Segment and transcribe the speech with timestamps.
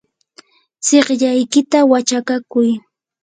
[0.83, 2.69] tsiqllaykita wachakakuy.